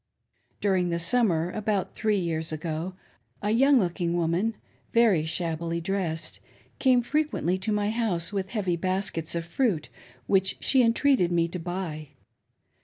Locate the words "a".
3.43-3.51